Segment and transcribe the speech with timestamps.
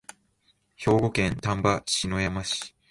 [0.77, 2.75] 兵庫県丹波篠山市